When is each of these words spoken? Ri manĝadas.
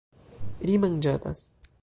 Ri 0.69 0.79
manĝadas. 0.87 1.47